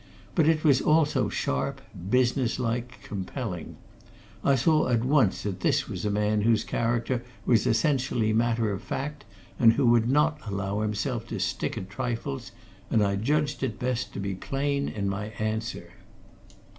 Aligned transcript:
But 0.33 0.47
it 0.47 0.63
was 0.63 0.81
also 0.81 1.29
sharp, 1.29 1.79
business 2.09 2.57
like, 2.57 3.03
compelling; 3.03 3.75
I 4.43 4.55
saw 4.55 4.89
at 4.89 5.05
once 5.05 5.43
that 5.43 5.59
this 5.59 5.87
was 5.87 6.05
a 6.05 6.09
man 6.09 6.41
whose 6.41 6.63
character 6.63 7.21
was 7.45 7.67
essentially 7.67 8.33
matter 8.33 8.71
of 8.71 8.81
fact, 8.81 9.25
and 9.59 9.73
who 9.73 9.85
would 9.91 10.09
not 10.09 10.39
allow 10.47 10.79
himself 10.81 11.27
to 11.27 11.39
stick 11.39 11.77
at 11.77 11.87
trifles, 11.87 12.51
and 12.89 13.03
I 13.03 13.15
judged 13.15 13.61
it 13.61 13.77
best 13.77 14.11
to 14.13 14.19
be 14.19 14.33
plain 14.33 14.89
in 14.89 15.07
my 15.07 15.25
answer. 15.37 15.91